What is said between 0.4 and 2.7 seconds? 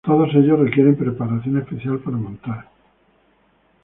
requieren preparaciones especiales para montar.